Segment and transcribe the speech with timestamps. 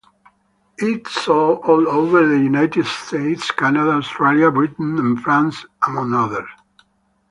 [0.79, 6.49] It sold all over the United States, Canada, Australia, Britain and France, among others.